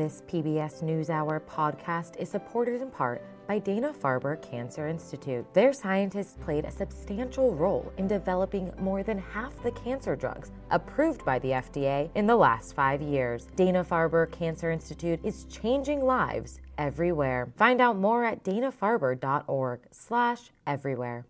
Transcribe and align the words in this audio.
This 0.00 0.22
PBS 0.32 0.80
NewsHour 0.82 1.42
podcast 1.42 2.16
is 2.16 2.30
supported 2.30 2.80
in 2.80 2.90
part 2.90 3.22
by 3.46 3.58
Dana 3.58 3.92
Farber 3.92 4.40
Cancer 4.40 4.88
Institute. 4.88 5.44
Their 5.52 5.74
scientists 5.74 6.38
played 6.40 6.64
a 6.64 6.70
substantial 6.70 7.54
role 7.54 7.92
in 7.98 8.08
developing 8.08 8.72
more 8.78 9.02
than 9.02 9.18
half 9.18 9.62
the 9.62 9.72
cancer 9.72 10.16
drugs 10.16 10.52
approved 10.70 11.22
by 11.26 11.38
the 11.40 11.50
FDA 11.50 12.08
in 12.14 12.26
the 12.26 12.34
last 12.34 12.74
five 12.74 13.02
years. 13.02 13.46
Dana 13.56 13.84
Farber 13.84 14.32
Cancer 14.32 14.70
Institute 14.70 15.20
is 15.22 15.44
changing 15.50 16.02
lives 16.02 16.60
everywhere. 16.78 17.52
Find 17.58 17.82
out 17.82 17.98
more 17.98 18.24
at 18.24 18.42
danafarber.org/slash 18.42 20.50
everywhere. 20.66 21.26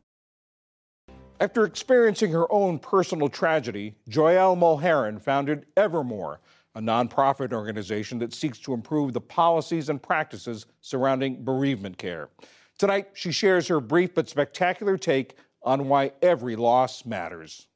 After 1.40 1.64
experiencing 1.64 2.30
her 2.30 2.46
own 2.52 2.78
personal 2.78 3.30
tragedy, 3.30 3.96
Joyal 4.08 4.54
Mulheron 4.54 5.20
founded 5.20 5.66
Evermore 5.76 6.38
a 6.74 6.80
nonprofit 6.80 7.52
organization 7.52 8.18
that 8.20 8.32
seeks 8.32 8.58
to 8.60 8.72
improve 8.72 9.12
the 9.12 9.20
policies 9.20 9.88
and 9.88 10.02
practices 10.02 10.66
surrounding 10.80 11.42
bereavement 11.44 11.98
care. 11.98 12.28
Tonight, 12.78 13.08
she 13.14 13.32
shares 13.32 13.66
her 13.68 13.80
brief 13.80 14.14
but 14.14 14.28
spectacular 14.28 14.96
take 14.96 15.34
on 15.62 15.88
why 15.88 16.12
every 16.22 16.56
loss 16.56 17.04
matters. 17.04 17.66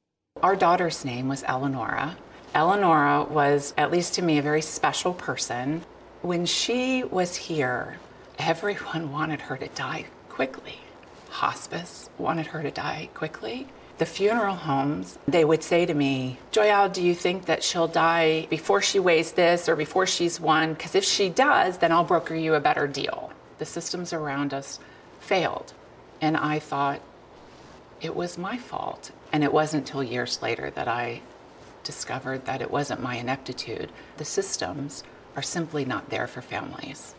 Our 0.43 0.57
daughter's 0.57 1.05
name 1.05 1.29
was 1.29 1.43
Eleonora. 1.45 2.17
Eleonora 2.55 3.25
was, 3.25 3.75
at 3.77 3.91
least 3.91 4.15
to 4.15 4.23
me, 4.23 4.39
a 4.39 4.43
very 4.43 4.63
special 4.63 5.13
person. 5.13 5.83
When 6.23 6.47
she 6.47 7.05
was 7.05 7.35
here, 7.37 7.99
everyone 8.39 9.13
wanted 9.13 9.41
her 9.43 9.57
to 9.57 9.69
die 9.69 10.07
quickly. 10.29 10.79
Hospice 11.31 12.09
wanted 12.17 12.47
her 12.47 12.63
to 12.63 12.71
die 12.71 13.11
quickly 13.13 13.67
the 13.99 14.07
funeral 14.07 14.57
homes, 14.57 15.19
they 15.29 15.45
would 15.45 15.63
say 15.63 15.87
to 15.87 15.95
me, 15.95 16.39
Joyal, 16.51 16.89
do 16.89 17.03
you 17.03 17.15
think 17.15 17.45
that 17.47 17.63
she'll 17.63 17.89
die 17.89 18.47
before 18.51 18.83
she 18.83 18.99
weighs 18.99 19.33
this 19.33 19.69
or 19.69 19.77
before 19.77 20.07
she's 20.07 20.41
one? 20.41 20.75
Because 20.75 20.95
if 20.95 21.05
she 21.05 21.29
does, 21.29 21.79
then 21.79 21.93
I'll 21.93 22.05
broker 22.05 22.35
you 22.35 22.55
a 22.55 22.61
better 22.61 22.89
deal. 22.89 23.33
The 23.59 23.65
systems 23.65 24.13
around 24.13 24.53
us 24.53 24.81
failed. 25.21 25.75
And 26.21 26.37
I 26.37 26.59
thought 26.59 27.01
it 28.01 28.17
was 28.17 28.37
my 28.37 28.59
fault. 28.59 29.13
And 29.33 29.45
it 29.45 29.53
wasn't 29.53 29.87
until 29.89 30.03
years 30.03 30.43
later 30.43 30.71
that 30.71 30.89
I 30.89 31.21
discovered 31.85 32.47
that 32.47 32.63
it 32.63 32.71
wasn't 32.71 33.03
my 33.03 33.17
ineptitude. 33.17 33.91
The 34.17 34.25
systems 34.25 35.05
are 35.37 35.43
simply 35.43 35.85
not 35.85 36.11
there 36.11 36.27
for 36.27 36.43
families. 36.43 37.15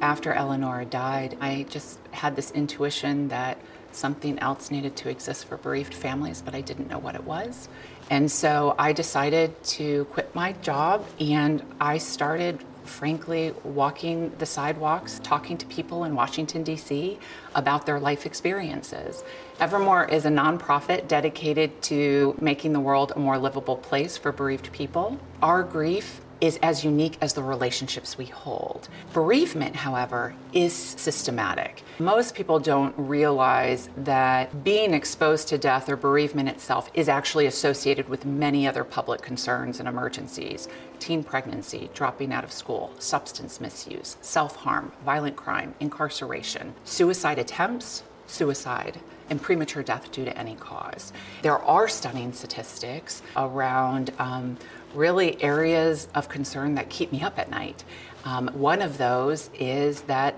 After 0.00 0.32
Eleanor 0.32 0.84
died, 0.84 1.36
I 1.40 1.66
just 1.68 1.98
had 2.12 2.36
this 2.36 2.50
intuition 2.52 3.28
that 3.28 3.58
something 3.92 4.38
else 4.38 4.70
needed 4.70 4.96
to 4.96 5.08
exist 5.08 5.46
for 5.46 5.56
bereaved 5.56 5.94
families, 5.94 6.42
but 6.42 6.54
I 6.54 6.60
didn't 6.60 6.88
know 6.88 6.98
what 6.98 7.14
it 7.14 7.24
was. 7.24 7.68
And 8.08 8.30
so 8.30 8.74
I 8.78 8.92
decided 8.92 9.62
to 9.64 10.04
quit 10.06 10.34
my 10.34 10.52
job 10.54 11.06
and 11.20 11.62
I 11.80 11.98
started, 11.98 12.64
frankly, 12.84 13.54
walking 13.62 14.32
the 14.38 14.46
sidewalks, 14.46 15.20
talking 15.22 15.56
to 15.58 15.66
people 15.66 16.04
in 16.04 16.14
Washington, 16.14 16.62
D.C. 16.62 17.18
about 17.54 17.86
their 17.86 18.00
life 18.00 18.26
experiences. 18.26 19.22
Evermore 19.60 20.06
is 20.06 20.24
a 20.24 20.30
nonprofit 20.30 21.06
dedicated 21.06 21.82
to 21.82 22.36
making 22.40 22.72
the 22.72 22.80
world 22.80 23.12
a 23.14 23.18
more 23.18 23.38
livable 23.38 23.76
place 23.76 24.16
for 24.16 24.32
bereaved 24.32 24.72
people. 24.72 25.18
Our 25.42 25.62
grief 25.62 26.20
is 26.40 26.58
as 26.62 26.84
unique 26.84 27.18
as 27.20 27.34
the 27.34 27.42
relationships 27.42 28.16
we 28.16 28.26
hold. 28.26 28.88
Bereavement, 29.12 29.76
however, 29.76 30.34
is 30.52 30.72
systematic. 30.72 31.82
Most 31.98 32.34
people 32.34 32.58
don't 32.58 32.94
realize 32.96 33.88
that 33.98 34.64
being 34.64 34.94
exposed 34.94 35.48
to 35.48 35.58
death 35.58 35.88
or 35.88 35.96
bereavement 35.96 36.48
itself 36.48 36.90
is 36.94 37.08
actually 37.08 37.46
associated 37.46 38.08
with 38.08 38.24
many 38.24 38.66
other 38.66 38.84
public 38.84 39.22
concerns 39.22 39.80
and 39.80 39.88
emergencies 39.88 40.68
teen 40.98 41.24
pregnancy, 41.24 41.88
dropping 41.94 42.32
out 42.32 42.44
of 42.44 42.52
school, 42.52 42.92
substance 42.98 43.60
misuse, 43.60 44.16
self 44.20 44.54
harm, 44.56 44.92
violent 45.04 45.34
crime, 45.34 45.74
incarceration, 45.80 46.74
suicide 46.84 47.38
attempts, 47.38 48.02
suicide 48.26 49.00
and 49.30 49.40
premature 49.40 49.82
death 49.82 50.10
due 50.12 50.24
to 50.24 50.36
any 50.36 50.56
cause. 50.56 51.12
There 51.42 51.58
are 51.58 51.88
stunning 51.88 52.32
statistics 52.32 53.22
around 53.36 54.12
um, 54.18 54.58
really 54.94 55.42
areas 55.42 56.08
of 56.14 56.28
concern 56.28 56.74
that 56.74 56.90
keep 56.90 57.12
me 57.12 57.22
up 57.22 57.38
at 57.38 57.50
night. 57.50 57.84
Um, 58.24 58.48
one 58.48 58.82
of 58.82 58.98
those 58.98 59.48
is 59.58 60.02
that 60.02 60.34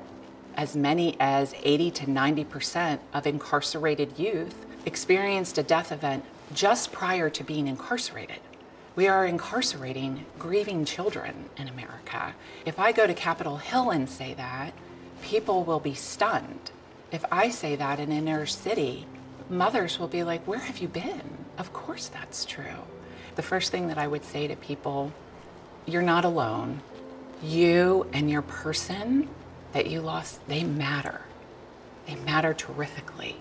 as 0.56 0.76
many 0.76 1.16
as 1.19 1.54
80 1.62 1.91
to 1.92 2.10
90 2.10 2.44
percent 2.44 3.00
of 3.14 3.26
incarcerated 3.26 4.19
youth 4.19 4.66
experienced 4.84 5.59
a 5.59 5.62
death 5.62 5.92
event 5.92 6.24
just 6.54 6.92
prior 6.92 7.30
to 7.30 7.42
being 7.42 7.69
incarcerated. 7.69 8.41
We 8.94 9.09
are 9.09 9.24
incarcerating 9.24 10.26
grieving 10.38 10.84
children 10.84 11.47
in 11.56 11.69
America. 11.69 12.34
If 12.66 12.78
I 12.78 12.92
go 12.92 13.06
to 13.06 13.14
Capitol 13.14 13.56
Hill 13.56 13.91
and 13.91 14.09
say 14.09 14.34
that, 14.34 14.74
people 15.22 15.64
will 15.64 15.80
be 15.80 15.94
stunned. 15.94 16.70
If 17.12 17.24
I 17.30 17.50
say 17.50 17.76
that 17.76 18.00
in 18.00 18.10
inner 18.10 18.46
city, 18.46 19.06
mothers 19.48 20.00
will 20.00 20.08
be 20.08 20.24
like, 20.24 20.44
Where 20.46 20.58
have 20.58 20.78
you 20.78 20.88
been? 20.88 21.22
Of 21.58 21.72
course 21.72 22.08
that's 22.08 22.44
true 22.44 22.82
the 23.34 23.42
first 23.42 23.70
thing 23.70 23.88
that 23.88 23.98
I 23.98 24.06
would 24.06 24.24
say 24.24 24.46
to 24.46 24.56
people 24.56 25.12
you're 25.86 26.02
not 26.02 26.24
alone. 26.24 26.80
You 27.42 28.06
and 28.12 28.30
your 28.30 28.42
person 28.42 29.28
that 29.72 29.88
you 29.88 30.00
lost, 30.00 30.46
they 30.46 30.62
matter. 30.62 31.22
They 32.06 32.14
matter 32.14 32.54
terrifically. 32.54 33.36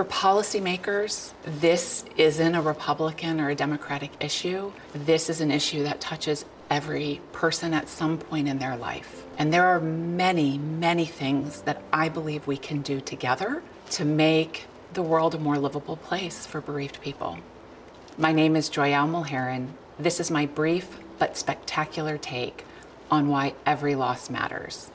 For 0.00 0.06
policymakers, 0.06 1.34
this 1.44 2.06
isn't 2.16 2.54
a 2.54 2.62
Republican 2.62 3.38
or 3.38 3.50
a 3.50 3.54
Democratic 3.54 4.10
issue. 4.18 4.72
This 4.94 5.28
is 5.28 5.42
an 5.42 5.50
issue 5.50 5.82
that 5.82 6.00
touches 6.00 6.46
every 6.70 7.20
person 7.32 7.74
at 7.74 7.86
some 7.86 8.16
point 8.16 8.48
in 8.48 8.58
their 8.58 8.78
life. 8.78 9.26
And 9.36 9.52
there 9.52 9.66
are 9.66 9.78
many, 9.78 10.56
many 10.56 11.04
things 11.04 11.60
that 11.64 11.82
I 11.92 12.08
believe 12.08 12.46
we 12.46 12.56
can 12.56 12.80
do 12.80 13.02
together 13.02 13.62
to 13.90 14.06
make 14.06 14.64
the 14.94 15.02
world 15.02 15.34
a 15.34 15.38
more 15.38 15.58
livable 15.58 15.98
place 15.98 16.46
for 16.46 16.62
bereaved 16.62 17.02
people. 17.02 17.36
My 18.16 18.32
name 18.32 18.56
is 18.56 18.70
Joyal 18.70 19.06
Mulheron. 19.06 19.68
This 19.98 20.18
is 20.18 20.30
my 20.30 20.46
brief 20.46 20.96
but 21.18 21.36
spectacular 21.36 22.16
take 22.16 22.64
on 23.10 23.28
why 23.28 23.52
every 23.66 23.96
loss 23.96 24.30
matters. 24.30 24.90